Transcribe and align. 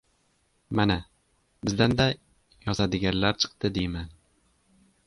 Mana, 0.79 0.95
bizdan-da 1.67 2.09
yozadiganlar 2.65 3.39
chiqdi 3.45 3.73
deyman. 3.79 4.15